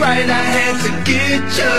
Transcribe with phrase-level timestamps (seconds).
[0.00, 1.72] Right I had to get ya.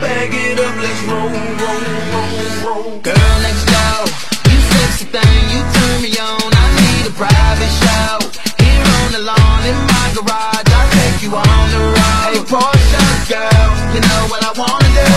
[0.00, 1.82] Bag it up, let's roll, roll,
[2.12, 3.00] roll, roll.
[3.00, 4.04] Girl next door,
[4.52, 6.52] you sexy thing, you turn me on.
[6.52, 8.20] I need a private show.
[8.60, 12.28] Here on the lawn in my garage, I'll take you on the road.
[12.28, 15.08] Hey Porsche girl, you know what I wanna do.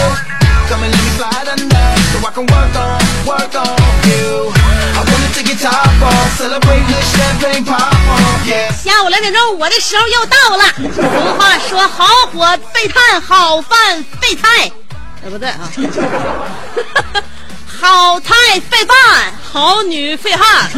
[0.72, 3.78] Come and let me slide under, so I can work on, work on
[8.82, 10.64] 下午两点钟，我的时候又到了。
[10.96, 11.02] 俗
[11.38, 14.72] 话说，好火费炭，好饭备菜。
[15.22, 15.70] 呃，不对啊，
[17.81, 18.34] 好菜
[18.70, 20.70] 费饭，好女费汉。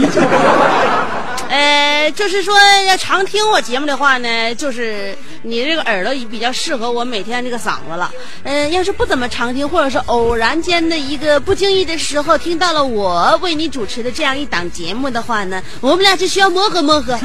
[1.51, 2.57] 呃，就是说
[2.87, 5.13] 要常听我节目的话呢，就是
[5.43, 8.09] 你这个耳朵比较适合我每天这个嗓子了。
[8.43, 17.19] 嗯、要是不怎么常听，或者是偶然间的一个不经意的时候听到了我为你主持的这样一档节目的话呢， 我们俩就需要磨合磨合。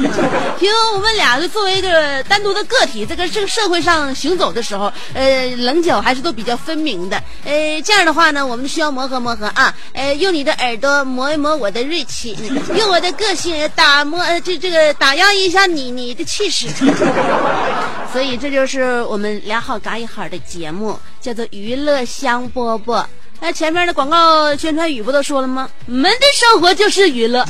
[0.59, 7.15] 因为我们俩就作为一个单独的个体，在这个这个社会上行走的时候，呃，棱角还是都比较分明的。
[7.45, 9.73] 呃，这样的话呢，我们需要磨合磨合啊。
[9.93, 12.37] 呃，用你的耳朵磨一磨我的锐气，
[12.75, 16.67] 用我的个性打磨呃这这个打压一下你你的气势。
[18.11, 23.05] 所以这就是我们俩好嘎一好的节目，叫做娱乐香饽饽。
[23.39, 25.69] 那前面的广告宣传语不都说了吗？
[25.85, 27.45] 我们的生活就是娱乐。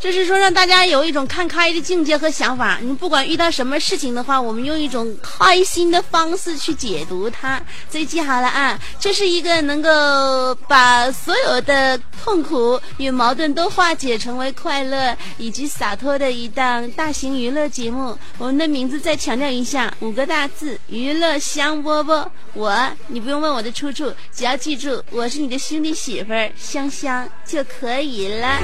[0.00, 2.78] 就是说，让大家有一种看开的境界和想法。
[2.80, 7.60] 你不管遇到什么事情的话，我们用一种开心的方式去解读它。
[7.90, 18.16] 所以记好了啊，这是一个能够把所有的痛苦与矛盾都化解成为快乐以及洒脱的一档大型娱乐节目。
[18.38, 22.26] 我们的名字再强调一下，五个大字：娱乐香饽饽。
[22.54, 28.58] 我，你不用问我的出处，只要记住我是你的兄弟媳妇儿香香就可以了。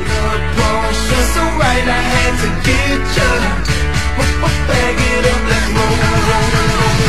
[1.34, 3.31] So right I had to get ya.
[4.69, 7.06] Bag it up, let's roll.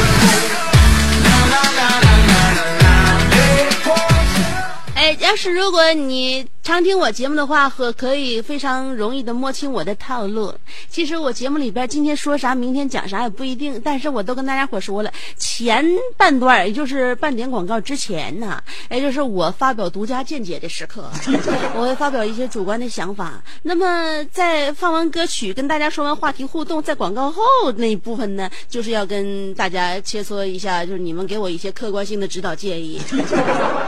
[5.14, 10.54] 要是如果你常听我节目的话，和可以非常容易的摸清我的套路。
[10.90, 15.86] 其实我节目里边今天说啥，明天讲啥也不一定，但是我都跟大家伙说了，前
[16.18, 21.10] 半段也就是半点广告之前呢，也就是我发表独家见解的时刻，
[21.74, 23.42] 我会发表一些主观的想法。
[23.64, 27.42] 那么在放完歌曲，跟大家说完话题互动，在广告后
[27.78, 33.02] 那一部分呢，就是要跟大家切磋一下，就是你们给我一些客观性的指导建议。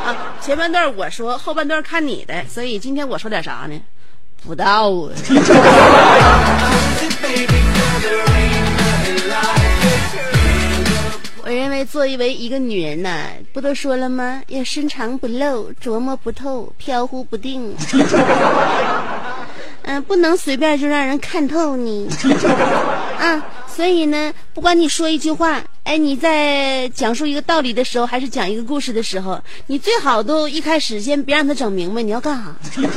[0.06, 3.80] 啊，前半段我说，后半段看你的，所以今天我说点啥呢？
[4.46, 5.12] 不知道啊。
[11.42, 14.42] 我认为作为一个女人呢、不都说了吗？
[14.48, 17.76] 要深藏不露，琢磨不透，飘忽不定。
[19.82, 22.08] 嗯，不能随便就让人看透你。
[23.18, 23.44] 啊，
[23.76, 32.54] 所以呢，不管你说一句话，哎，你在讲述一个道理的时候，还是讲一个故事的时候，你最好都一开始先别让他整明白你要干啥。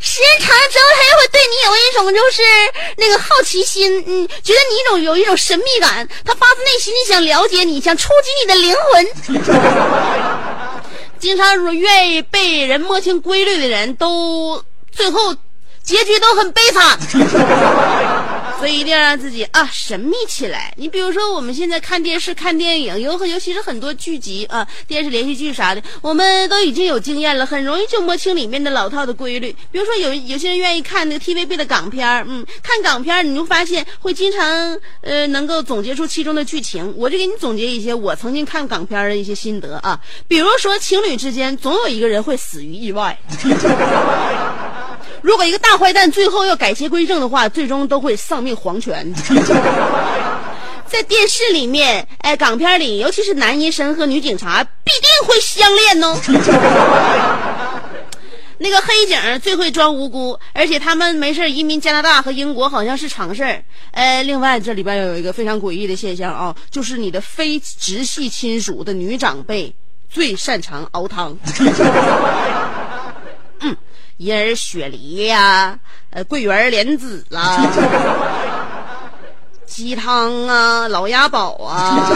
[0.00, 2.42] 时间长了之后，他就会对你有一种就是
[2.96, 9.06] 那个好奇心，嗯，觉得你一种有一种神秘感，他发自内心的想了解你，想触及你的灵魂。
[11.20, 15.36] 经常说愿意被人摸清规律的人都最后
[15.82, 16.98] 结局都很悲惨。
[18.62, 20.72] 所以一定要让自己啊神秘起来。
[20.76, 29.50] 你比如说，我们现在看电视、看电影，尤尤其是很多剧集啊、电视连续剧啥的，我们都已经有经验了，很容易就摸清里面的老套的规律。
[29.72, 36.94] 比如说有有些人愿意看那个 TVB 的港片儿，嗯，看港片儿你就发现会经常呃能够总结出其中的剧情。
[36.96, 43.18] 我就给你总结一些我曾经看港片的一些心得啊，比如说情侣之间总有一个人会死于意外。
[45.22, 49.10] 如果一个大坏蛋最后要改邪归正的话，最终都会丧命黄泉。
[50.86, 56.14] 在电视里面，哎，港片里，尤其是男医生和女警察，必定会相恋哦。
[58.58, 63.64] 那个黑警最会装无辜，而且他们没事移民加拿大和英国好像是常事儿。
[63.92, 69.74] 呃，另外这里边有一个非常诡异的现象啊，就是你的非直系亲属的女长辈
[70.10, 71.36] 最擅长熬汤。
[74.18, 75.78] 嗯，银耳雪梨呀、
[76.10, 77.66] 呃，桂圆莲子啦，
[79.66, 82.10] 鸡汤啊，老鸭煲啊，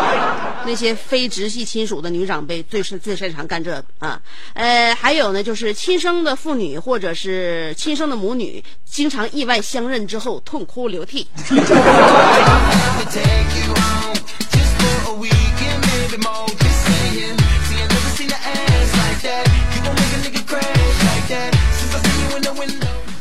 [0.66, 4.20] 那些非直系亲属的女长辈最是最擅长干这个啊。
[4.52, 11.26] 呃，还有呢，就是亲生的父女或者是亲生的母女，经常意外相认之后痛哭流涕。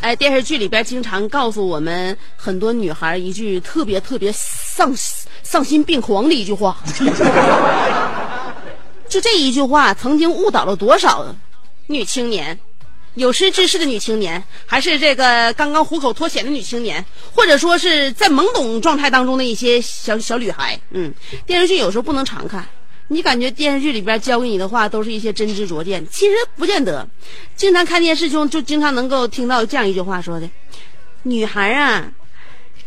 [0.08, 4.96] 哎，电视剧里边经常告诉我们很多女孩一句特别特别丧
[5.44, 6.78] 丧心病狂的一句话，
[9.10, 11.26] 就这一句话曾经误导了多少
[11.88, 12.58] 女青年，
[13.16, 17.04] 有识之士的女青年，还是这个刚刚虎口脱险的女青年，
[17.36, 20.80] 或者说是在懵懂状态当中的一些小小女孩。
[20.92, 21.14] 嗯，
[21.46, 22.66] 电视剧有时候不能常看。
[23.10, 27.08] 你感觉电视剧里边教给你的话都是一些真知灼见，其实不见得。
[27.56, 30.50] 经常看电视中就经常能够听到这样一句话说的
[31.24, 32.06] ：“女孩啊，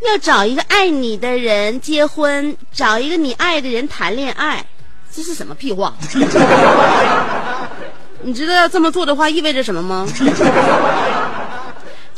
[0.07, 4.65] 要找一个爱你的人结婚，找一个你爱的人谈恋爱。”
[5.11, 5.95] 这是什么屁话？
[8.23, 10.07] 你知道这么做的话意味着什么吗？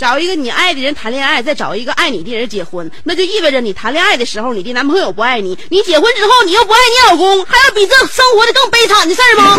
[0.03, 9.57] 找一个你爱的人谈恋爱，再找一个爱你的人结婚，那就意味着你谈恋爱的时候，你的男朋友不爱你；你结婚之后，你又不爱你老公，还有比这生活的更悲惨的事儿吗？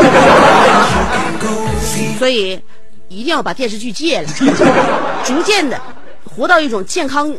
[2.19, 2.59] 所以，
[3.07, 4.27] 一定要把电视剧戒了，
[5.23, 5.79] 逐渐的
[6.25, 7.33] 活到一种健康、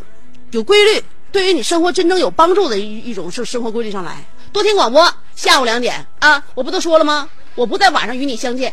[0.52, 4.24] 有规律，对于你生活真正有帮助的一一种生生活规律上来。
[4.50, 5.06] 多听广播，
[5.36, 7.28] 下午两点啊，我不都说了吗？
[7.54, 8.72] 我不在晚上与你相见，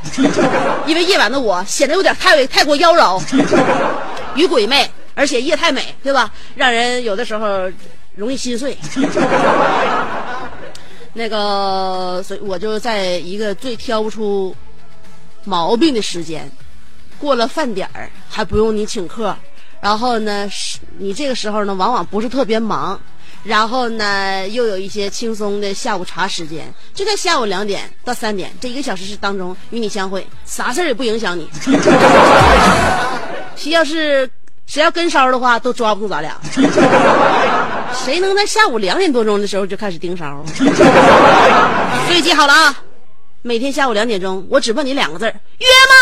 [0.87, 3.21] 因为夜晚的我显得有点太太过妖娆。
[4.35, 6.31] 与鬼魅，而且夜太美，对吧？
[6.55, 7.71] 让人有的时候
[8.15, 8.77] 容易心碎。
[11.13, 14.55] 那个，所以我就在一个最挑不出
[15.43, 16.49] 毛病的时间，
[17.19, 19.35] 过了饭点儿还不用你请客，
[19.81, 20.49] 然后呢，
[20.97, 22.97] 你这个时候呢，往往不是特别忙，
[23.43, 31.49] 然后呢，又有一些轻松的下午茶时间，就在下午两点到三点这一个小时当中与你相会，啥事儿也不影响你。
[33.55, 34.29] 谁要是
[34.65, 36.35] 谁要跟梢的话，都抓不住咱俩。
[37.93, 40.43] 谁能在下午两点多钟的时候就开始盯梢？
[42.07, 42.75] 所以记好了啊，
[43.41, 45.25] 每天下午两点钟，我只问你两个字：
[45.59, 45.95] 约吗？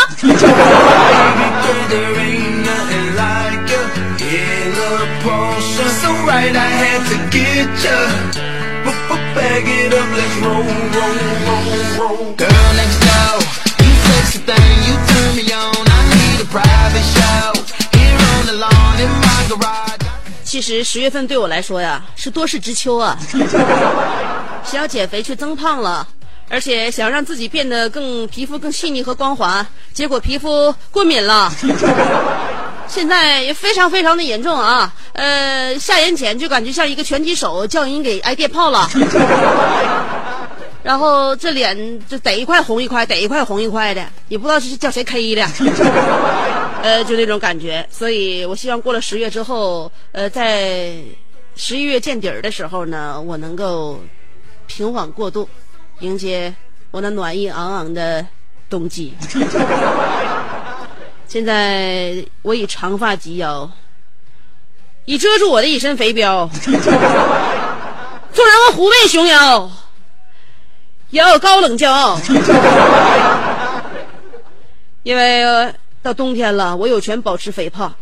[20.44, 23.18] 其实十月份对我来说呀，是多事之秋啊。
[24.66, 26.06] 想要减肥却增胖了，
[26.50, 31.52] 而且想让自己变得更皮肤更细腻和光滑，结果皮肤过敏了。
[32.88, 34.92] 现在也非常非常的严重啊！
[35.14, 38.90] 呃，下眼睑就感觉像一个拳击手叫人给挨电炮了，
[40.90, 41.78] 然后这脸
[42.08, 45.46] 就得一块红一块，得一块红一块的，也不知道是叫谁 K 的，
[46.82, 47.88] 呃，就那种感觉。
[47.92, 50.96] 所以我希望过了十月之后，呃，在
[51.56, 54.00] 十一月见底儿的时候呢，我能够
[54.66, 55.48] 平缓过渡，
[56.00, 56.52] 迎接
[56.90, 58.26] 我那暖意昂昂的
[58.68, 59.14] 冬季。
[61.30, 63.70] 现在我以长发及腰，
[65.06, 66.50] 以遮住我的一身肥膘。
[68.34, 69.70] 纵然我虎背熊腰，
[71.12, 72.20] 也要高冷骄傲。
[75.04, 77.94] 因为到冬天了，我有权保持肥胖。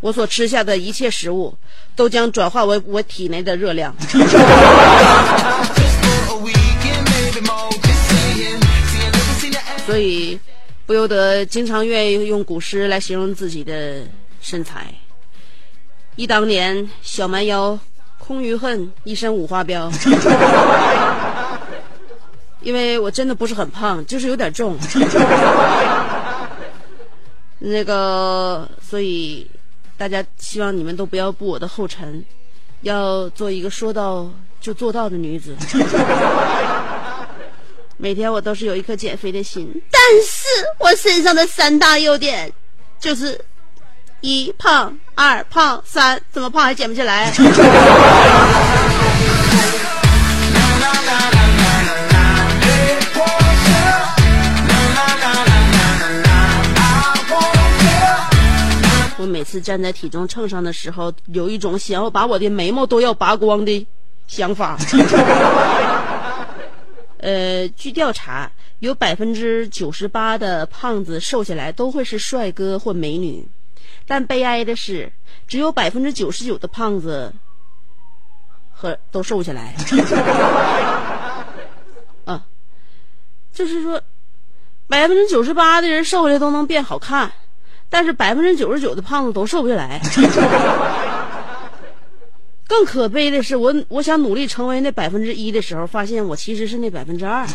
[0.00, 1.56] 我所吃下的一切食物，
[1.96, 3.94] 都将转化为我体内的热量。
[9.86, 10.38] 所以
[10.84, 14.02] 不由得经常愿意用古诗来形容自己的
[14.42, 14.86] 身材。
[16.14, 17.78] 忆当年小蛮腰，
[18.18, 19.90] 空余恨，一身五花膘。
[22.66, 24.76] 因为我真的不是很胖，就是有点重。
[27.60, 29.48] 那个，所以
[29.96, 32.24] 大家希望你们都不要步我的后尘，
[32.82, 34.28] 要做一个说到
[34.60, 35.54] 就做到的女子。
[37.98, 40.48] 每天我都是有一颗减肥的心，但是
[40.80, 42.52] 我身上的三大优点
[42.98, 43.40] 就是
[44.22, 47.32] 一胖、二胖、三怎么胖还减不下来。
[59.46, 63.86] 次站在体重秤上的时候，有一种想要把我的眉毛都要拔光的
[64.26, 64.76] 想法。
[67.18, 68.50] 呃，据调查，
[68.80, 73.48] 有百分之九十八的胖子瘦下来都会是帅哥或美女，
[74.06, 75.10] 但悲哀的是，
[75.46, 77.32] 只有百分之九十九的胖子
[78.70, 79.74] 和都瘦下来。
[82.26, 82.44] 啊，
[83.52, 84.00] 就是说，
[84.86, 87.32] 百分之九十八的人瘦下来都能变好看，
[87.88, 90.00] 但是百分之九十九的胖子都瘦不下来。
[92.68, 97.46] 更可悲的是，我我想努力成为那百分之一的时候，发现我其实是那百分之二。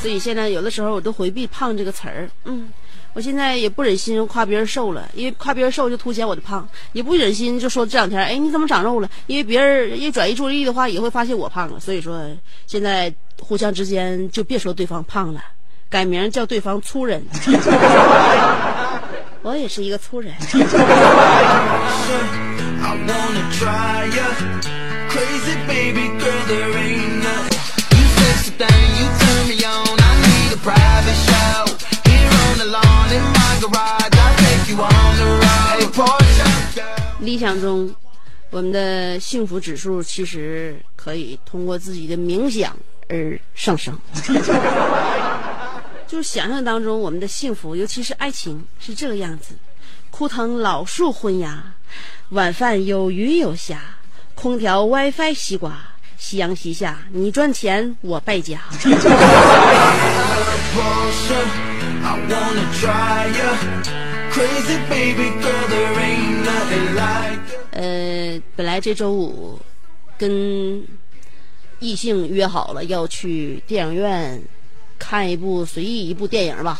[0.00, 2.28] 所以现在有的时候我都回避“胖”这个词儿。
[2.44, 2.68] 嗯，
[3.14, 9.10] 我现在也不忍心夸别人瘦了，因为夸别人瘦就凸显我的胖；也不忍心就说这两天，哎，你怎么长肉了？
[9.26, 11.78] 因为别人一转移注意力的话，也会发现我胖了。
[11.78, 12.24] 所以说，
[12.66, 15.42] 现在互相之间就别说对方胖了。
[15.90, 17.22] 改名叫对方粗人，
[19.42, 20.32] 我也是一个粗人。
[37.22, 37.94] 理想中，
[38.50, 42.76] 我们的幸福指数其实可以通过自己的冥想
[43.08, 43.96] 而上升。
[46.08, 49.54] 就是想象当中我们的幸福，尤其是爱情是这个样子：
[50.10, 51.62] 枯藤老树昏鸦，
[52.30, 53.80] 晚饭有鱼有虾，
[54.34, 55.78] 空调 WiFi 西瓜，
[56.18, 58.60] 夕阳西下，你赚钱我败家。
[67.72, 69.58] 呃，本来这周五
[70.18, 70.84] 跟
[71.80, 74.42] 异性约好了要去电影院。
[74.98, 76.78] 看一部随意一部电影吧，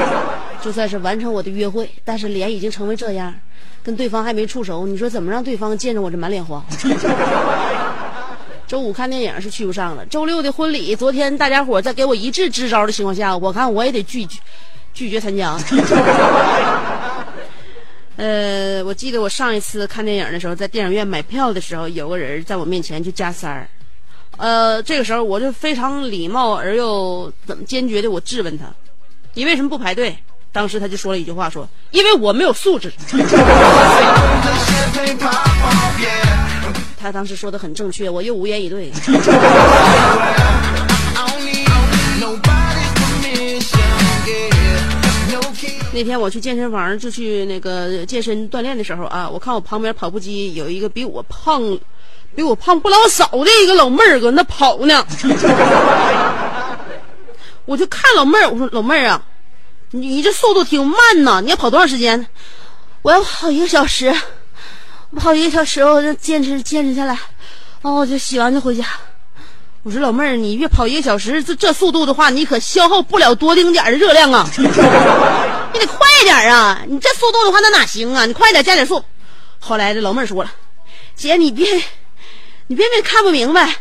[0.64, 1.86] 就算是完成我的约会。
[2.02, 3.34] 但是脸已经成为这样，
[3.82, 6.64] 跟对方还没处熟，你说怎么让对方见着我这满脸黄？
[8.66, 14.40] 周五看电影是去不上了，周六的婚礼，昨天大家伙在给我一致支招的情况下，我看我也得拒绝
[14.92, 15.56] 拒绝参加。
[18.16, 23.68] 呃，我记得我上一次看电影的时候，在电影院买票的时候，有个人在我面前就加塞儿。
[24.36, 28.64] 呃，这个时候我就非常礼貌而又怎么坚决的，我质问他
[29.34, 30.16] ：“你为什么不排队？”
[30.50, 32.92] 当时他就说了一句话，说：“因为我没有素质。
[37.00, 38.90] ”他当时说的很正确，我又无言以对。
[45.98, 51.76] 那天我去健身房，就去那个健身锻炼的时候啊，我看我旁边跑步机有一个比我胖。
[52.36, 55.04] 比我胖不老少的一个老妹儿搁那跑呢，
[57.64, 59.20] 我就看老妹儿，我说老妹儿啊，
[59.90, 62.28] 你这速度挺慢呐，你要跑多长时间？
[63.02, 64.14] 我要跑一个小时，
[65.16, 67.18] 跑一个小时，我就坚持坚持下来，
[67.82, 68.84] 哦，我就洗完就回家。
[69.82, 74.48] 我说老妹儿，你越跑一个小时，这这速度的话，你可消耗不了多丁点的热量啊，
[75.72, 78.26] 你得快点啊，你这速度的话那哪行啊？
[78.26, 79.02] 你快点加点速。
[79.58, 80.50] 后来这老妹儿说了，
[81.14, 81.82] 姐你别。
[82.70, 83.76] 你别别看不明白，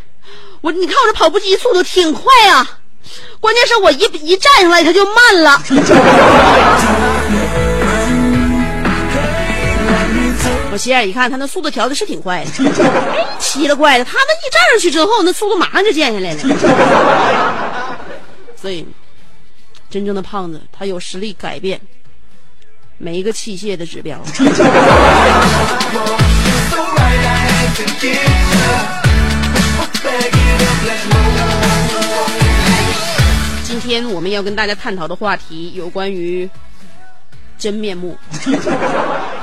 [0.61, 2.65] 我你看我这跑步机速度挺快呀，
[3.41, 5.61] 关键是我一一站上来它就慢了。
[10.71, 12.51] 我斜眼一看，他那速度调的是挺快的，
[13.13, 16.39] 哎，奇了怪了，他那一站上去之后，那速度马上就降下来了。
[18.55, 18.87] 所以，
[19.89, 21.79] 真正的胖子，他有实力改变
[22.97, 24.21] 每一个器械的指标。
[33.63, 36.49] 今天我们要跟大家探讨的话题有关于
[37.57, 38.17] 真面目。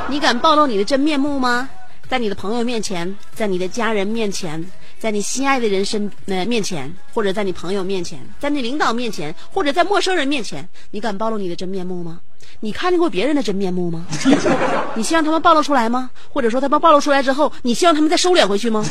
[0.09, 1.69] 你敢暴露你的真面目吗？
[2.07, 4.63] 在你的朋友面前，在你的家人面前，
[5.05, 12.21] 在你心爱的人身呃面前，或者在你朋友面前，在你领导面前，或者在陌生人面前，你敢暴露你的真面目吗？
[12.61, 14.07] 你看见过别人的真面目吗？
[14.97, 16.09] 你希望他们暴露出来吗？
[16.33, 18.83] 或者说他们暴露出来之后，你希望他们再收敛回去吗？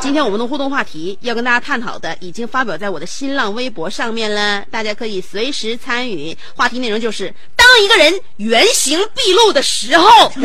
[0.00, 6.36] 今天我们的互动话题要跟大家探讨的，已经发表在我的新浪微博上面了，大家可以随时参与。
[6.54, 10.32] 话题内容就是：当一个人原形毕露的时候.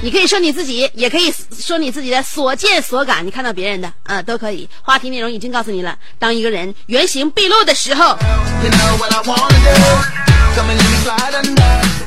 [0.00, 4.68] 你可以说你自己，也可以说你自己的所见所感，你看到别人的啊、都可以。
[4.82, 8.16] 话题内容已经告诉你了，当一个人原形毕露的时候
[8.62, 10.31] ，You know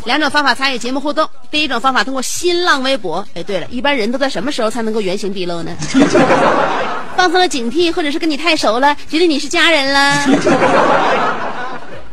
[0.05, 1.27] 两种方法参与节目互动。
[1.49, 3.25] 第一种方法通过新浪微博。
[3.33, 5.71] 哎，对了，一般人都在什么时候才能够原形毕露呢？
[7.17, 11.44] 放松了警惕，或者是跟你太熟了，觉得你是家人了。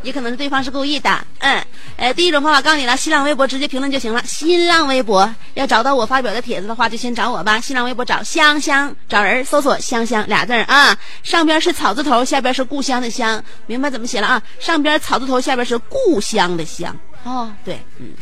[0.03, 1.65] 也可能是对方是故意的，嗯，
[1.97, 4.23] 呃，第一种方法告诉你了，新浪微博直接评论就行了。
[4.25, 7.61] 新浪微博要找到我发表的帖子的话，就先找我吧。
[7.61, 14.43] 新浪微博找香香，找人搜索香香俩字儿啊，上边是草字头，下边是故乡的乡，明白怎么写了啊？
[14.59, 16.97] 上边草字头，下边是故乡的乡。
[17.25, 18.13] 哦，对，嗯，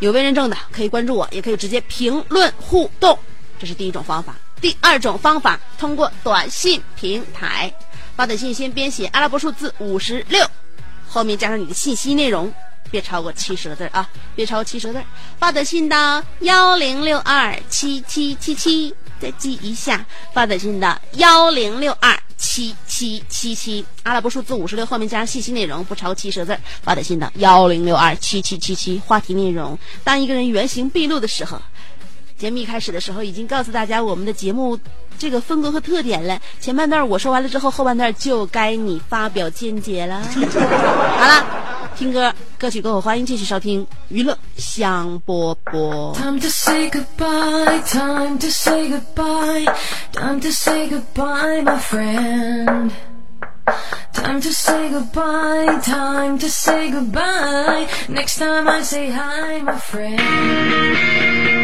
[0.00, 3.18] 有未认证的可以关注我，也可以直接评论互动，
[3.58, 4.34] 这是第一种方法。
[4.60, 7.72] 第二种方法，通过短信平台
[8.16, 10.46] 发短信，先编写阿拉伯数字五十六。
[11.14, 12.52] 后面加上你的信息内容，
[12.90, 15.06] 别超过七十个字啊，别超过七十个字。
[15.38, 26.60] 发短信到幺零六二七七七七，再记一下，发短信到幺零六二七七七七，阿拉伯数字五十六，后面加上信息内容，不超过七十个字。
[26.82, 31.62] 发短信到幺零六二七七七七，话题内容：当一个人原形毕露的时候。
[32.36, 34.78] 节目一开始的时候已经告诉大家我们的节目
[35.18, 36.40] 这个风格和特点了。
[36.60, 40.20] 前半段我说完了之后，后半段就该你发表见解了。
[40.20, 41.46] 好了，
[41.96, 46.14] 听歌，歌曲过后，欢迎继续收听娱乐香饽饽。
[46.14, 49.72] Time to say goodbye, time to say goodbye,
[50.12, 52.90] time to say goodbye, my friend.
[54.12, 57.86] Time to say goodbye, time to say goodbye.
[58.08, 61.63] Next time I say hi, my friend.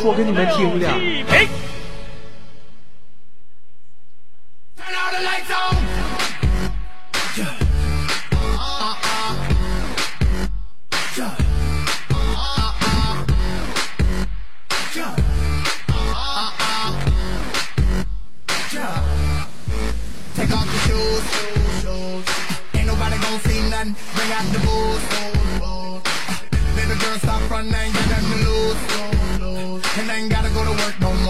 [0.00, 0.98] 说给你们听的。
[0.98, 1.48] 预备
[4.76, 5.76] ，Turn all the lights on.
[20.34, 22.24] Take off your shoes, shoes, shoes.
[22.74, 26.02] Ain't nobody gonna see none bring out the booze, booze, booze.
[26.76, 27.92] Baby girl, stop running,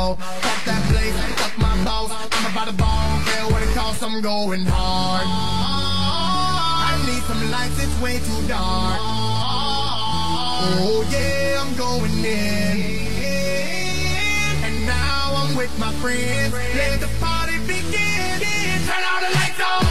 [0.09, 0.40] work no more.
[0.40, 2.11] Fuck that place, fuck my boss.
[2.33, 5.27] I'm about to ball, care what it costs, I'm going hard.
[5.27, 8.99] I need some lights, it's way too dark.
[10.81, 12.99] Oh yeah, I'm going in.
[14.64, 16.53] And now I'm with my friends.
[16.53, 18.40] Let the party begin.
[18.87, 19.87] Turn all the lights on.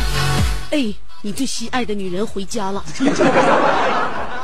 [0.71, 2.83] 哎，你最心爱的女人回家了。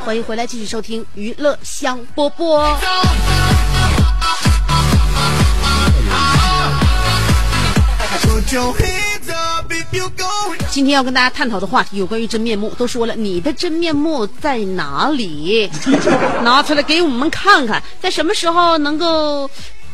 [0.05, 2.77] 欢迎回来，继续收听娱乐香饽饽。
[10.69, 12.69] 今天要跟大家探讨的话题有关于真面目。
[12.77, 15.69] 都说了，你的真面目在哪里？
[16.43, 19.49] 拿出来给我们看看，在什么时候能够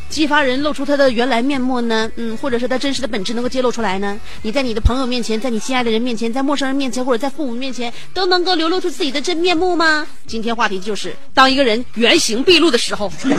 [0.10, 2.10] 激发人露出他的原来面目呢？
[2.16, 4.20] 嗯，或者是他真实的本质能够揭露出来呢？
[4.42, 10.08] 你在你的朋友面前，在你心爱的人面前，在陌生人面前，或者在父母面前，都能够流露出自己的真面目吗？
[10.28, 13.12] 今天话题就是，当一个人原形毕露的时候。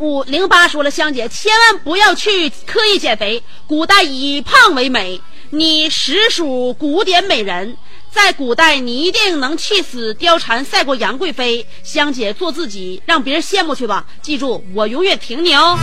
[0.00, 7.76] 五零八说了，香姐千万不要去刻意减肥，古代以胖为美，你实属古典美人。
[8.10, 11.64] 在古代，你一定能气死貂蝉，赛过杨贵妃。
[11.84, 14.06] 香姐做自己，让别人羡慕去吧。
[14.22, 15.78] 记住，我永远挺你哦。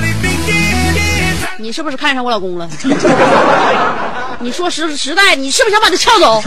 [1.60, 2.68] 你是不是看上我老公了？
[4.42, 6.42] 你说实实在，你是不是想把他撬走？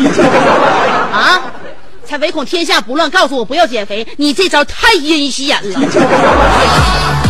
[1.13, 1.41] 啊？
[2.05, 7.30] 才唯恐天下不乱，告诉我不要减肥，你这招太阴险了。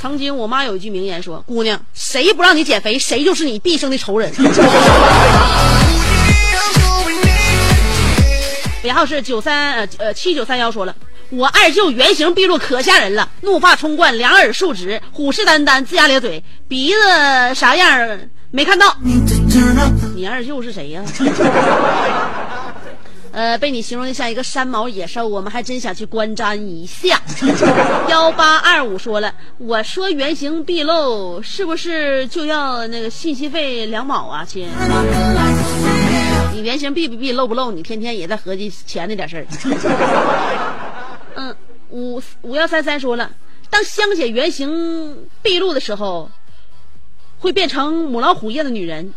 [0.00, 4.30] 曾经我妈有一句名言说：“姑娘，谁不让你减肥，谁就是你毕生的仇人。
[4.36, 4.52] Oh yeah,
[6.58, 7.28] I'm going in.
[8.84, 10.94] ”然后是九三呃呃七九三幺说了
[11.30, 18.18] ：“我二舅原形毕露可吓人了，怒发冲冠，两耳竖直，虎视眈眈，龇牙咧嘴，鼻子啥样
[18.50, 18.94] 没看到。
[20.14, 21.02] 你二舅是谁呀？
[23.34, 27.20] 呃，被你形容的像一个山毛野兽，我们还真想去观瞻一下。
[28.08, 34.68] 幺八二五说了，我说原形毕露，是不是就要那个信息费两毛啊，亲？
[36.52, 39.46] 你原形毕不毕，露不露，你天天也在合计钱那点事儿。
[41.34, 41.56] 嗯，
[41.90, 43.28] 五五幺三三说了，
[43.68, 46.30] 当香姐原形毕露的时候，
[47.40, 49.12] 会变成母老虎一样的女人。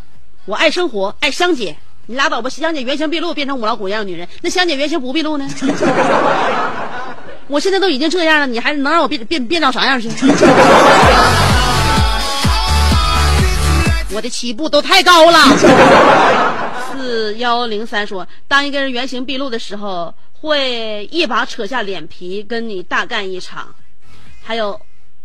[0.46, 1.78] 我爱生活，爱香姐，
[2.10, 2.50] 你拉倒吧！
[2.50, 5.46] 香姐原形毕露，变成五老虎一样的女人，那香姐原形不毕露呢？
[7.48, 10.08] 我现在都已经这样了，你还能让我变变变到啥样去？
[14.16, 15.38] 我的起步都太高了。
[16.94, 23.68] 四幺零三说，当一个人原形毕露的时候，会一把扯下脸皮跟你大干一场。
[24.42, 24.80] 还有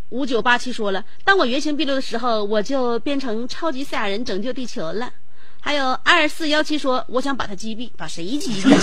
[0.08, 5.08] 五九八七说了，当我原形毕露的时候，我就变成超级赛亚人拯救地球了。
[5.64, 8.77] 还有二四幺七说，我想把他击毙，把谁击毙？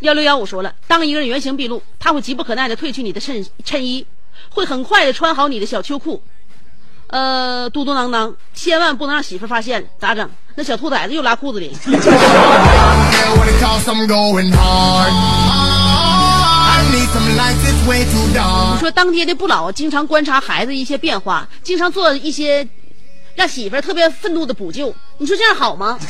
[0.00, 4.06] 幺六幺五说了，当一个人原形毕露，他会急不可耐的褪去你的衬衬衣，
[4.48, 6.22] 会很快的穿好你的小秋裤，
[7.08, 10.28] 呃，嘟嘟囔囔，千万不能让媳妇儿发现，咋整？
[10.56, 11.70] 那小兔崽子又拉裤子里
[18.74, 22.66] 你说当爹的不老，经常观察孩子一些变化，经常做一些
[23.34, 25.98] 让媳妇儿特别愤怒的补救，你说这样好吗？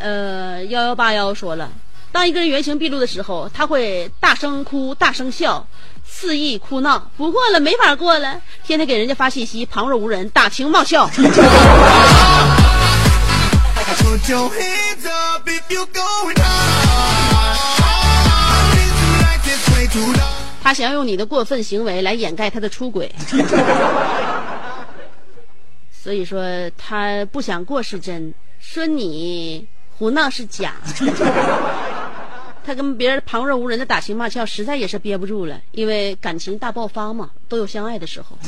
[0.00, 1.68] 呃，幺幺八幺说了，
[2.12, 5.66] 当一个人原形毕露的时候，他会大声哭、大声笑，
[6.06, 11.08] 肆意哭闹，不过了，没法过了，天天给人家发信息，旁若无人，打情骂俏。
[20.62, 23.14] 他想要用你的过分行为来掩盖他的出轨，
[25.92, 26.42] 所以说
[26.78, 29.66] 他不想过是真，说你
[29.98, 30.74] 胡闹是假。
[32.66, 38.38] 他跟别人旁若无人的打情骂俏，实在也是憋不住了，因为感情大爆发嘛，都有相爱的时候。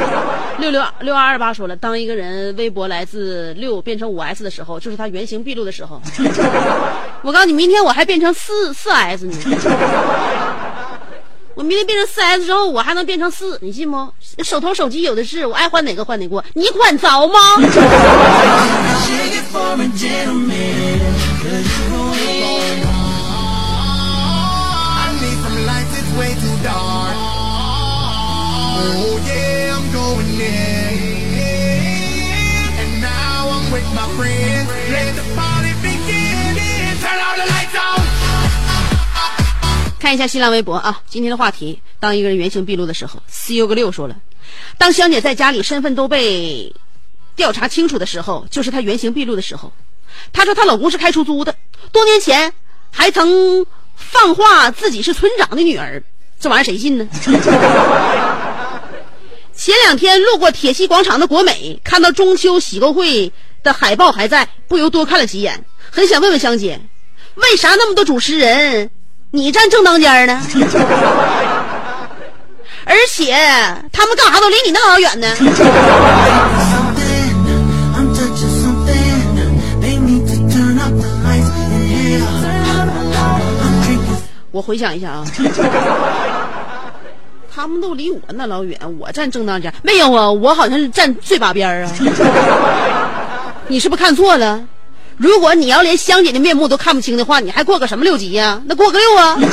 [0.58, 6.00] 六六六二二八说了，当一个人微博来自六变成五 S 的时候，就是他原形毕露的时候。
[7.22, 9.34] 我告诉你，明天我还变成四四 S 呢。
[11.54, 14.08] 我明天变成四 S 之后，我还能变成四，你信不？
[14.42, 16.42] 手头手机有的是，我爱换哪个换哪个。
[16.54, 17.38] 你管着吗？
[40.02, 44.16] 看一下新浪微博啊，今天的话题：当一个人原形毕露的时候，C U 个六说了，
[44.76, 46.74] 当香姐在家里身份都被
[47.36, 49.72] 调查清楚的时候，就是她原形毕露的时候。
[50.32, 51.54] 她说她老公是开出租的，
[51.92, 52.52] 多年前
[52.90, 56.02] 还曾放话自己是村长的女儿，
[56.40, 57.08] 这玩意儿谁信呢？
[59.54, 66.80] 前两天路过铁西广场的国美，看到中秋喜购会的海报还在，不由多看了几眼，很想问问香姐，
[67.36, 68.90] 为啥那么多主持人，
[69.34, 70.40] 你站正当间呢？
[72.84, 73.32] 而且
[73.92, 75.28] 他们干啥都离你那老远呢？
[84.50, 85.24] 我回想一下啊
[87.54, 91.90] 他们都离我那老远我站正当间没有啊我好像是站最把边啊。
[93.68, 94.62] 你是不是看错了？
[95.16, 99.38] 如果你要连香姐的面目都看不清的话，你还过个什么六级呀、那过个六啊.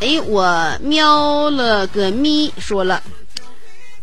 [0.00, 3.00] 哎，我喵了个咪，说了，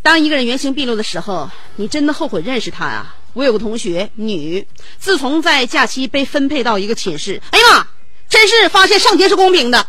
[0.01, 3.15] 当一个人原形毕露的时候，你真的后悔认识他啊！
[3.33, 4.65] 我有个同学，女，
[4.97, 7.87] 自从在假期被分配到一个寝室，哎呀妈，
[8.29, 9.85] 真是发现上天是公平的，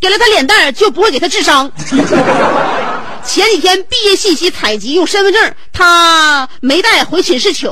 [0.00, 1.70] 给了他脸蛋就不会给他智商。
[3.24, 7.68] 前几天毕业信息采集用身份证，他没带回寝室取，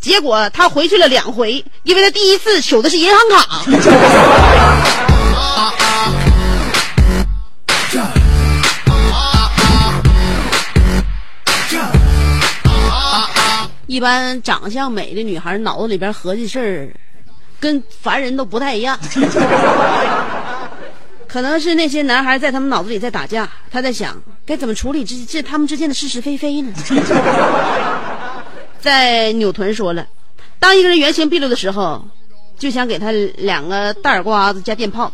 [0.00, 3.64] 结果他回去了两回，因为他第一次取的是银行卡。
[13.86, 16.92] 一般长相美的女孩脑子里边合计事儿，
[17.60, 18.98] 跟凡人都不太一样。
[21.32, 26.70] 可能是那些男孩在他们脑子里在打架，他在想该怎么处理这这他们之间的是是非非呢？
[28.78, 30.06] 在扭臀说了，
[30.58, 32.06] 当一个人原形毕露的时候，
[32.58, 35.10] 就想给他两个大耳刮子加电炮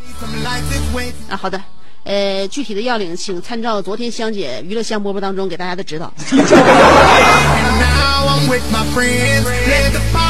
[1.28, 1.37] 啊。
[1.37, 1.62] 好的，
[2.02, 6.12] 呃，具体的要领请参照昨天香姐娱乐香饽饽当中给大家的指导。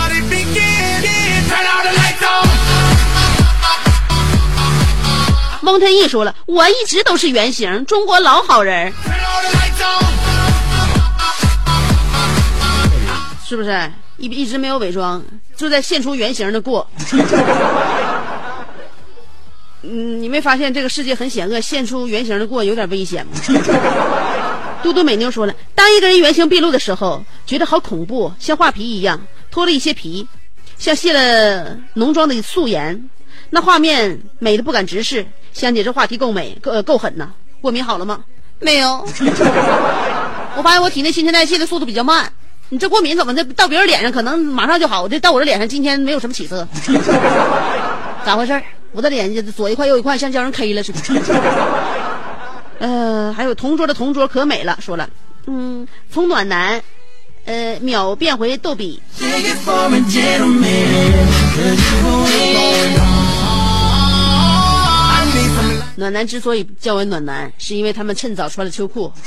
[5.69, 8.91] 蒙天毅说了，我一直都是原型，中国老好人，
[13.47, 13.93] 是不是？
[14.17, 15.23] 一一直没有伪装，
[15.59, 16.89] 就在现出原形的过。
[19.83, 23.33] 嗯，你没发现这个世界很险恶，现出原形的过有点危险吗？
[24.83, 30.27] 嘟嘟美妞说了，当一个人原形毕露的时候，觉得好恐怖，像画皮一样，脱了一些皮，
[30.79, 33.11] 像卸了浓妆的素颜，
[33.51, 35.27] 那画面美的不敢直视。
[35.53, 37.29] 香姐这话题够美，够、呃、够狠呐！
[37.61, 38.21] 过敏好了吗？
[38.61, 39.05] 没有。
[40.57, 42.33] 我发现我体内新陈代谢的速度比较慢。
[42.69, 43.43] 你这过敏怎么的？
[43.55, 46.69] 到别人脸上可能马上就好，这到我这脸上今天没有什么起色，
[48.25, 48.63] 咋回事？
[48.93, 51.01] 我的脸左一块右一块，像叫人 K 了似的。
[52.81, 55.09] 呃，还有同桌的同桌可美了，说了，
[55.47, 56.81] 嗯，从暖男，
[57.45, 59.03] 呃，秒变回逗比。
[65.99, 69.13] 暖男之所以叫为暖男，是因为他们趁早穿了秋裤。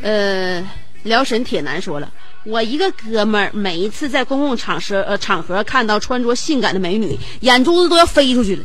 [0.00, 0.66] 呃，
[1.02, 2.10] 辽沈铁男说了，
[2.44, 8.64] 我一个哥们儿每一次在公共场合呃场合看到穿着性感的美女，眼珠子都要飞出去了，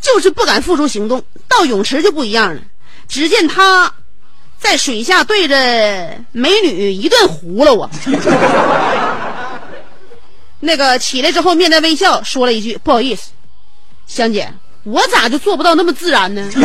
[0.00, 1.22] 就是不敢付出行动。
[1.46, 2.60] 到泳池就不一样了，
[3.06, 3.94] 只见他
[4.58, 7.88] 在水下对着美女一顿胡了我。
[10.60, 13.30] 那个起来之后面带微笑说了一句：“不好意思，
[14.06, 14.52] 香姐，
[14.84, 16.48] 我咋就做不到那么自然呢？”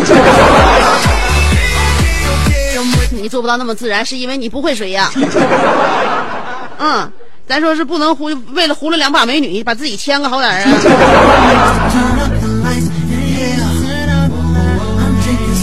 [3.12, 5.12] 你做不到那么自然，是因为你不会水呀。
[6.80, 7.12] 嗯，
[7.46, 10.64] 咱说是不能胡为了糊了两把美女，把自己牵个好点啊。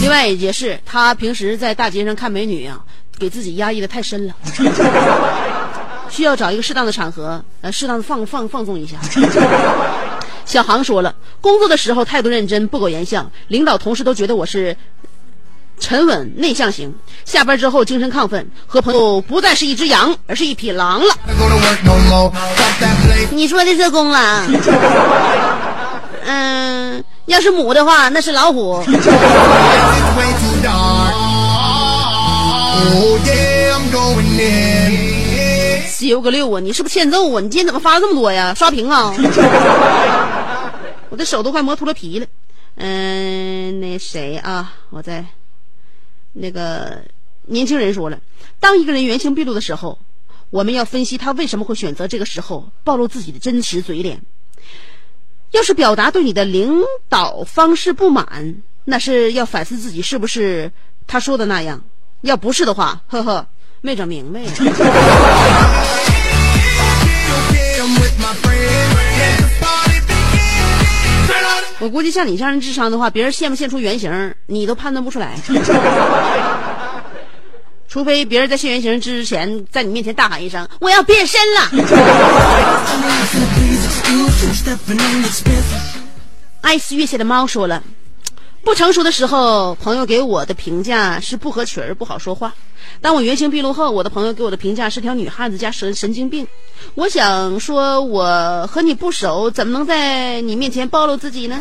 [0.01, 2.79] 另外也是，他平时在大街上看美女啊，
[3.19, 4.33] 给自己压抑的太深了，
[6.09, 8.97] 需要找一个适当的场合，呃，适当的放放放纵一下。
[10.45, 14.75] 小航说了，工作的时候态度认真，不苟言笑，领导同事都觉得我是
[15.79, 16.93] 沉稳内向型。
[17.23, 21.15] 下班之后精神亢奋，和朋友不再是一只羊，而是一匹狼了。
[23.29, 24.47] 你说的是公狼？
[26.25, 28.83] 嗯，要是母的话，那是老虎。
[32.91, 33.77] Oh yeah,
[35.99, 36.09] I'm going in.
[36.09, 36.59] 修个六啊！
[36.59, 37.41] 你是不是欠揍啊？
[37.41, 38.53] 你今天怎么发这么多呀？
[38.57, 39.13] 刷屏啊！
[41.09, 42.27] 我的手都快磨秃了皮了。
[42.75, 44.73] 嗯，那谁啊？
[44.89, 45.25] 我在
[46.33, 47.01] 那个
[47.43, 48.19] 年轻人说了，
[48.59, 49.99] 当一个人原形毕露的时候，
[50.49, 54.21] 我们要分析他为什么会选择这个时候暴露自己的真实嘴脸。
[55.51, 60.71] 要是表达对你的领导方式不满，那是要反思自己是不是
[61.07, 61.83] 他说的那样。
[62.21, 63.47] 要不是的话，呵呵，
[63.81, 64.51] 没整明白呀。
[71.81, 75.39] 我估计像你这样智商的话，别人现不现出原形你都判断不出来。
[77.87, 81.71] 除非别人在现原形之前，在你面前大喊一声，我要变身了。
[86.61, 87.81] 爱思月下的猫说了。
[88.69, 92.53] 不成熟的时候，朋友给我的评价是不合群儿，不好说话。
[93.01, 96.45] 当我原形毕露后，我的朋友给我的评价是条女汉子加神神经病。
[96.93, 101.59] 我想说，我和你不熟，怎么能在你面前暴露自己呢？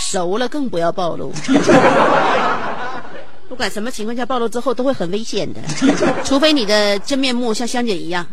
[0.00, 1.32] 熟了更不要暴露。
[3.48, 5.60] 不管什么情况下暴露之后都会很危险的，
[6.24, 8.26] 除非你的真面目像香姐一样，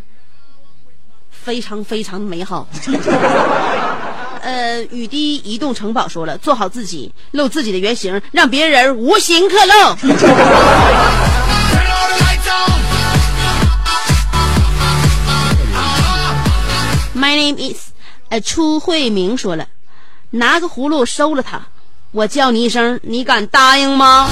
[1.30, 2.66] 非常非常美好。
[4.48, 9.94] 呃，雨滴移动城堡说了，做好自己，露自己的原形，让别人无形刻露。
[17.14, 17.90] My name is，
[18.30, 19.66] 呃，初慧明说了，
[20.30, 21.60] 拿个葫芦收了他，
[22.12, 24.30] 我叫你一声，你敢答应吗？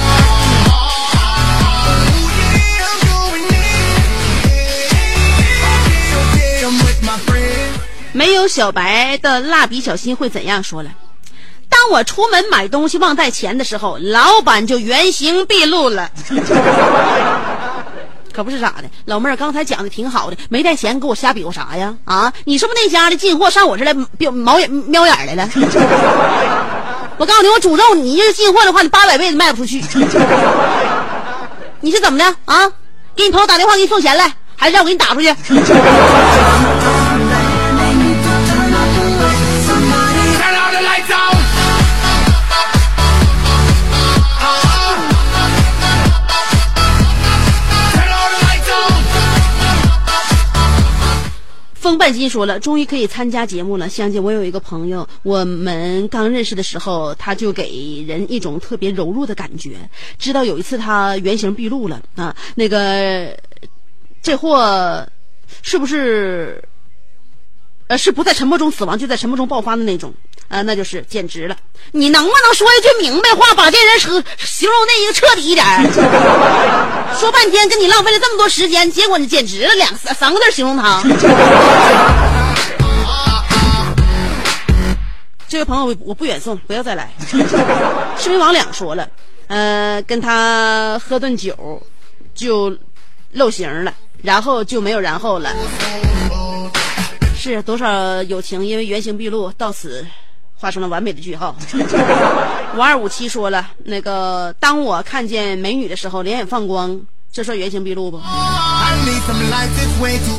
[8.17, 10.89] 没有小白的蜡笔小新会怎样说了？
[11.69, 16.09] 当我出门买东西忘带钱的时候，老板就原形毕露了。
[18.33, 21.93] 可不是咋的，老妹儿刚才讲的挺好的，没带钱给我瞎比划啥呀？
[22.05, 25.47] 啊，你是不是那家的进货上我这来瞄眼瞄眼来了？
[27.19, 29.79] 我告诉你，我诅咒，你要是进货的话，你八百辈子卖不出去。
[31.81, 32.67] 你是怎么的啊？
[33.15, 35.31] 给你朋友打电话给你送钱来，还是让我给你打出去？
[51.87, 53.87] 风半斤说了，终于可以参加节目了。
[53.87, 59.77] 香姐，我有一个朋友，我们刚认识的时候，他就给人一种特别柔弱的感觉。
[60.19, 63.33] 知道有一次他原形毕露了啊，那个
[64.21, 65.07] 这货
[65.61, 66.61] 是不是
[67.87, 70.13] 呃是不在沉默中死亡，就在沉默中爆发的那种
[70.49, 70.61] 啊？
[70.61, 71.55] 那就是简直了！
[71.91, 75.65] 你能不能说一句明白话，把这人说形容那一个彻底一点？
[77.19, 81.01] 说半天跟你浪费了这么多时间，结果你简直了，两三三个字形容他。
[85.49, 87.09] 这位朋友，我我不远送，不要再来。
[88.17, 89.07] 视频王两说了，
[89.47, 91.81] 呃，跟他喝顿酒
[92.35, 92.75] 就
[93.31, 95.55] 露形了，然后就没有然后了。
[97.39, 100.05] 是多少友情因为原形毕露，到此
[100.59, 101.55] 画上了完美的句号。
[102.75, 106.99] 五二五七说了，那个当我看见美女的时候，两眼放光，
[107.31, 108.17] 这算原形毕露不？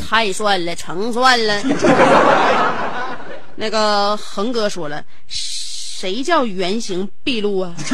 [0.09, 1.63] 太算了，成算了。
[3.57, 7.75] 那个恒哥说了，谁叫原形毕露啊？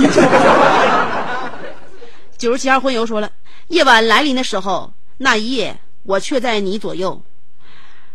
[2.36, 3.30] 九十七号混游说了，
[3.68, 7.22] 夜晚来临的时候，那一夜我却在你左右。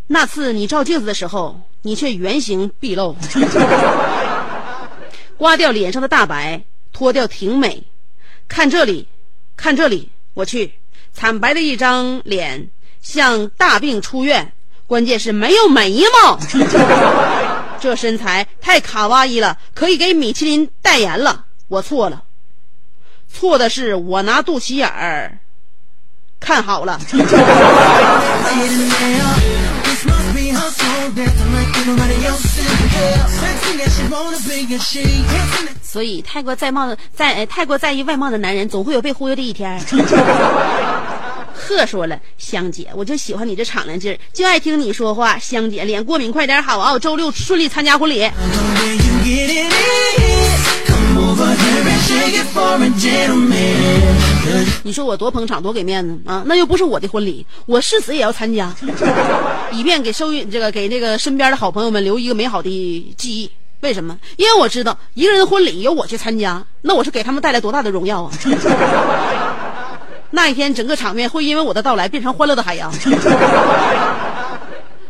[0.05, 3.15] 那次你照镜子的时候，你却原形毕露，
[5.37, 6.61] 刮掉脸上的大白，
[6.91, 7.83] 脱掉挺美。
[8.47, 9.07] 看这里，
[9.55, 10.73] 看这里，我去，
[11.13, 12.69] 惨白的一张脸，
[13.01, 14.51] 像大病出院，
[14.87, 16.37] 关键是没有眉毛。
[17.79, 21.45] 这身材太卡哇伊了，可以给米其林代言了。
[21.69, 22.23] 我错了，
[23.31, 25.37] 错的是我拿肚脐眼儿
[26.39, 26.99] 看好了。
[35.83, 39.79] 所以，太过在貌的在呃太过在意外貌的男人，总会有被忽悠的一天。
[41.53, 45.37] 贺说了，香姐，我就喜欢你这敞亮劲儿，就爱听你说话。
[45.37, 46.91] 香姐，脸过敏快点好啊！
[46.93, 48.29] 我周六顺利参加婚礼。
[54.89, 56.41] 你说我多捧场，多给面子啊！
[56.47, 58.75] 那又不是我的婚礼，我誓死也要参加，
[59.71, 63.51] 以便给受这个给这个身边的好朋友们留一个美好的记忆。
[63.81, 64.17] 为什么？
[64.35, 68.31] 因为我知道一个人的婚礼由我去参加，那我是给他们带来多大的荣耀啊！
[70.31, 72.91] 那一天，整个场面会因为我的到来变成欢乐的海洋。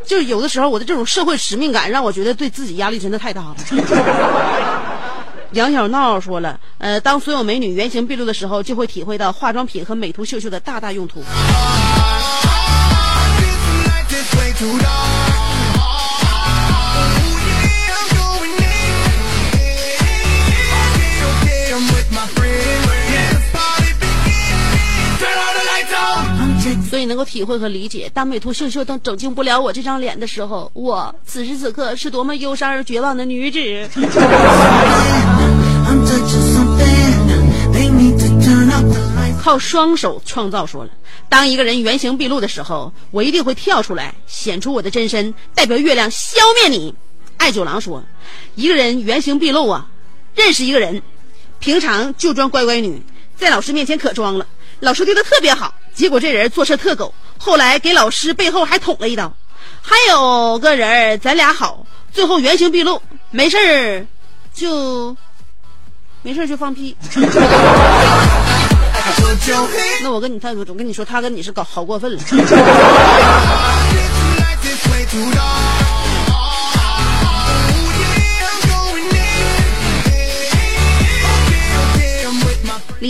[0.06, 3.56] 就有的时候，我的这种社会使命感让我觉得对自己压力真的太大了。
[5.54, 11.24] 杨小闹说了，呃，当所有美女原形毕露的时候，就会体会到化妆品和美图秀秀的大大用途。
[27.10, 33.90] 能够体会和理解，当美图秀秀都拯救不了我这张脸的时候，我此时此刻是多么忧伤而绝望的女子。
[39.42, 40.92] 靠双手创造说了，
[41.28, 46.94] 当一个人原形毕露的时候，我一定会跳出来，显出我的真身，代表月亮消灭你。
[47.38, 48.04] 爱九郎说，
[48.54, 49.88] 一个人原形毕露啊，
[50.36, 51.02] 认识一个人，
[51.58, 53.02] 平常就装乖乖女，
[53.36, 54.46] 在老师面前可装了，
[54.80, 59.32] 老师对他特别好，结果这人做事特狗，后来给老师背后还捅了一刀。
[59.82, 63.02] 还有个人咱俩好，最后原形毕露，
[63.32, 64.06] 没事儿
[64.54, 65.16] 就
[66.22, 66.96] 没事就放屁。
[70.02, 72.22] 那 我跟你他，我跟你说，他跟你是搞好过分了。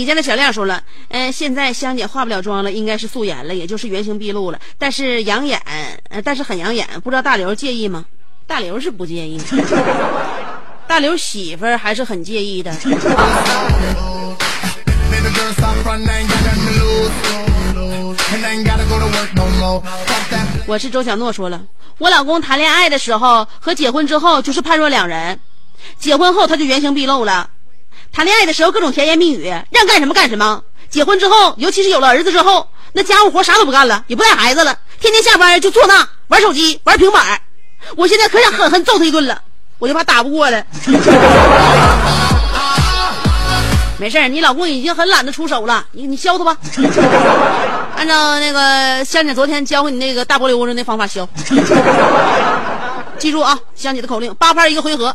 [0.00, 5.60] 李家的小亮说了，嗯、现在香姐化不了妆了，应该是素颜了，也就是原形毕露了，但是养眼，
[6.08, 8.06] 呃，但是很养眼，不知道大刘介意吗？
[8.46, 9.38] 大刘是不介意，
[10.88, 12.74] 大刘媳妇儿还是很介意的。
[20.66, 21.60] 我是周小诺说了，
[21.98, 25.38] 我老公谈恋爱的时候和结婚之后就是判若两人，
[25.98, 27.50] 结婚后他就原形毕露了。
[28.12, 30.62] 谈恋爱的时候各种甜言蜜语，让干什么干什么。
[30.88, 37.40] 结婚之后，尤其是有了儿子之后，那家务活啥都不干了，也不带孩子了，天天下班就坐那玩手机、玩平板。
[37.96, 39.40] 我现在可想狠狠揍他一顿了，
[39.78, 40.62] 我就怕打不过了。
[43.96, 46.56] 没事，你老公已经很懒得出手了，你你削他吧。
[47.96, 51.28] 按照那个香姐昨天教给你那个大波溜子那方法削。
[53.18, 55.14] 记住啊，香姐的口令：八拍一个回合。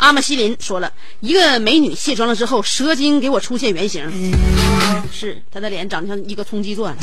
[0.00, 0.90] 阿玛西林说了，
[1.20, 4.02] 一个美女卸妆了之后，蛇精给我出现原形，
[5.12, 6.96] 是她的脸长得像一个冲击钻，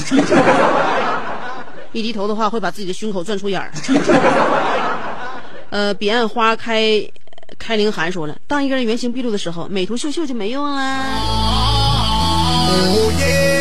[1.91, 3.71] 一低头的话会把自己的胸口钻出眼儿。
[5.69, 7.07] 呃，彼岸花开
[7.59, 11.05] 开凌寒说了，当一个人原形毕露的时候，美图秀秀就没用了。
[12.69, 13.57] Oh yeah,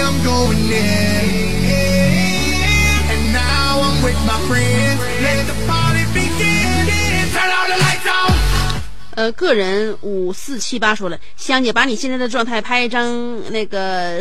[9.16, 14.20] 呃，个人五四七八说了，香姐把你现在的状态拍一张那个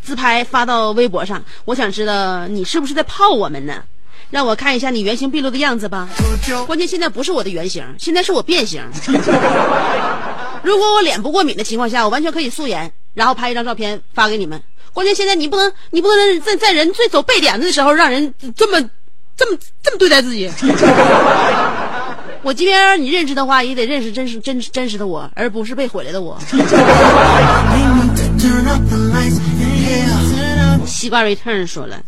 [0.00, 3.82] 自拍发到微博上，我想知道你是不是在泡我们呢？
[4.30, 6.08] 让我看一下你原形毕露的样子吧。
[6.64, 8.80] 关键现在不是我的原形，现在是我变形。
[10.62, 14.62] 如果我脸不过敏的情况下，我完全可以素颜，然后拍一张照片发给你们。
[14.92, 18.80] 关键现在你不能，你不能在在人最走背点子的时候，让人这么
[19.36, 20.48] 这么这么对待自己。
[22.42, 26.38] 我即便让你认识的话，也得认识真实真真实的我，而不是被毁了的我。
[30.86, 32.02] 西瓜 return 说了，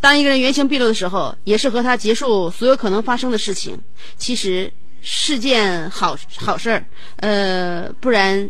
[0.00, 3.78] 当一个人原形毕露的时候，也是和他结束所有可能发生的事情。
[4.16, 4.70] 其实
[5.02, 6.84] 是件好好事儿，
[7.16, 8.48] 呃，不然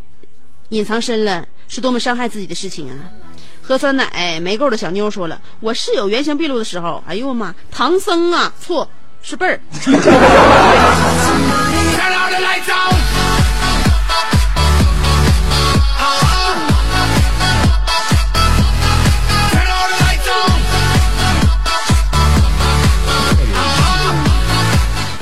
[0.71, 2.97] 隐藏深了是多么伤害自己的事情啊！
[3.61, 8.89] 喝酸奶没够的小妞说了，我室友原形毕露的时候，哎呦我妈，唐僧啊，错
[9.29, 9.59] 是辈儿。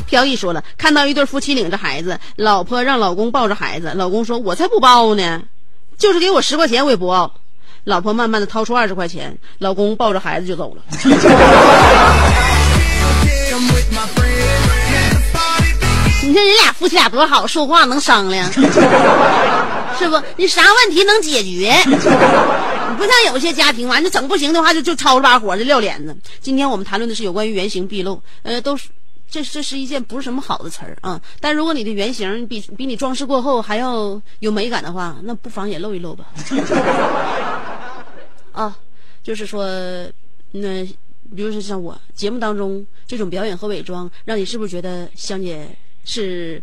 [0.07, 5.45] 飘逸说了，看到一对夫妻领着孩子，老婆让老公抱着孩子，老公说：“我才不抱呢，
[5.97, 7.37] 就是给我十块钱我也不抱。”
[7.85, 10.83] 老婆慢慢的掏出二十块钱，老公抱着孩子就走了。
[16.35, 18.61] 你看人俩夫妻俩多好，说话能商量，是
[20.11, 20.20] 不？
[20.37, 21.72] 你啥问题能解决？
[21.87, 21.95] 你
[22.97, 26.16] 不像有些家庭，完了整不行的话就就吵着把火，就撂脸子。
[26.41, 28.89] 今天我们谈论的是有关于原形毕露，呃，都是
[29.30, 31.20] 这这是一件不是什么好的词儿啊。
[31.39, 36.24] 但如果你的原型比比你装饰过后还要有美感的话，那不妨也露一露吧。
[38.51, 38.76] 啊，
[39.22, 39.64] 就是说，
[40.51, 40.85] 那
[41.37, 45.68] 比如说像我节目当中这种表演和伪装，让你是不是觉得香姐
[46.05, 46.63] 是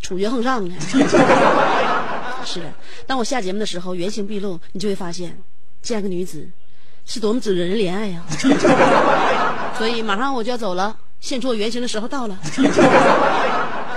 [0.00, 0.74] 处决横上的？
[2.44, 2.72] 是的，
[3.06, 5.38] 当我下节目的时候原形毕露，你就会发现
[5.82, 6.48] 这样一个女子
[7.04, 8.22] 是多么惹人怜爱呀、
[9.76, 12.38] 所以马上我就要走了，现出我原形的时候到了。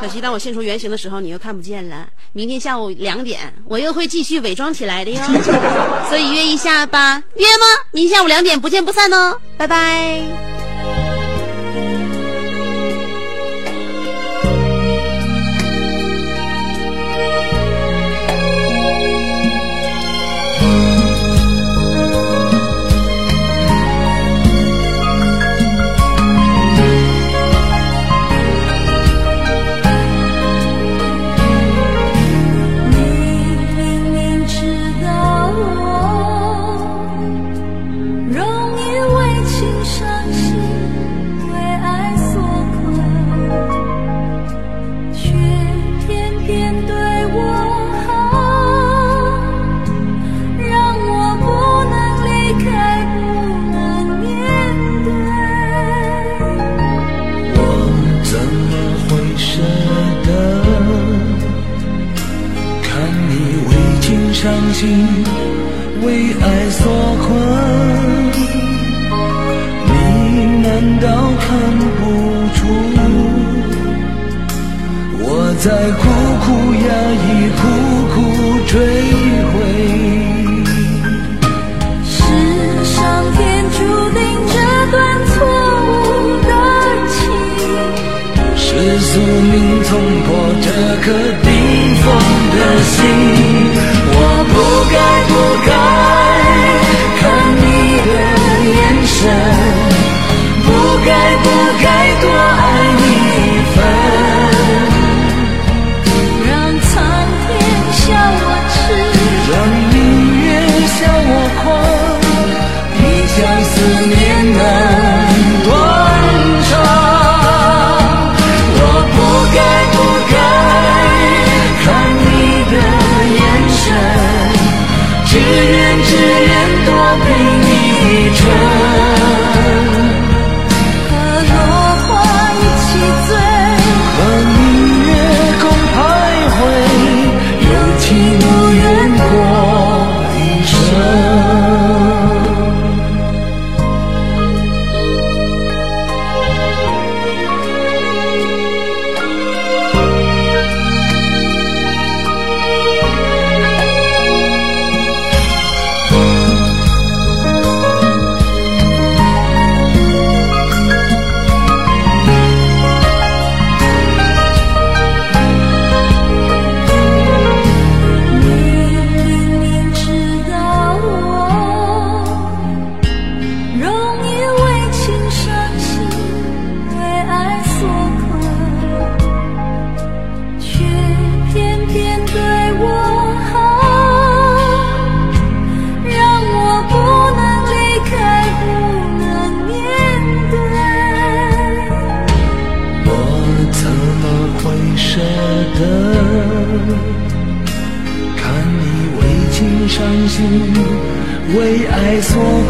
[0.02, 2.10] 可惜当我现出原形的时候，你又看不见了。
[2.34, 5.22] 明天下午两点，我又会继续伪装起来的哟。
[6.10, 7.66] 所以约一下吧，约吗？
[7.92, 10.51] 明天下午两点不见不散哦，拜拜。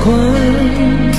[0.03, 1.10] 爱